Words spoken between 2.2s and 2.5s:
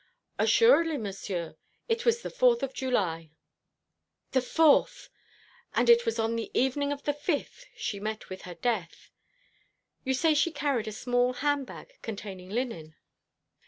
the